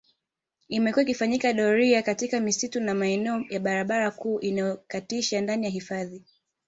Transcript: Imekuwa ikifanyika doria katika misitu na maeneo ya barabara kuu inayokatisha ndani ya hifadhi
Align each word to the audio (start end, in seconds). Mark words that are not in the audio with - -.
Imekuwa 0.67 1.03
ikifanyika 1.03 1.53
doria 1.53 2.01
katika 2.01 2.39
misitu 2.39 2.79
na 2.79 2.93
maeneo 2.93 3.45
ya 3.49 3.59
barabara 3.59 4.11
kuu 4.11 4.39
inayokatisha 4.39 5.41
ndani 5.41 5.65
ya 5.65 5.71
hifadhi 5.71 6.23